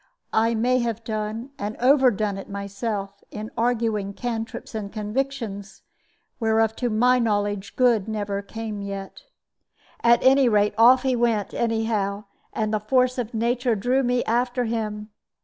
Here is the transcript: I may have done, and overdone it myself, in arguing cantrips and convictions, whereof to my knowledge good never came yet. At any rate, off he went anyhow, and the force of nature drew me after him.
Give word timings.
I 0.33 0.55
may 0.55 0.79
have 0.79 1.03
done, 1.03 1.51
and 1.59 1.77
overdone 1.77 2.37
it 2.39 2.49
myself, 2.49 3.23
in 3.29 3.51
arguing 3.55 4.13
cantrips 4.15 4.73
and 4.73 4.91
convictions, 4.91 5.83
whereof 6.39 6.75
to 6.77 6.89
my 6.89 7.19
knowledge 7.19 7.75
good 7.75 8.07
never 8.07 8.41
came 8.41 8.81
yet. 8.81 9.21
At 10.03 10.23
any 10.23 10.49
rate, 10.49 10.73
off 10.75 11.03
he 11.03 11.15
went 11.15 11.53
anyhow, 11.53 12.23
and 12.51 12.73
the 12.73 12.79
force 12.79 13.19
of 13.19 13.35
nature 13.35 13.75
drew 13.75 14.01
me 14.01 14.23
after 14.25 14.63
him. 14.65 15.09